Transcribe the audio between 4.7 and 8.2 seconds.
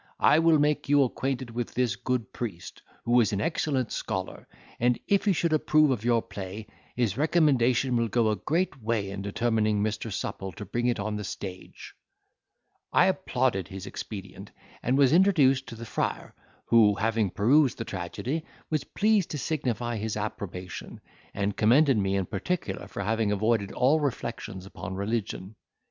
and if he should approve of your play, his recommendation will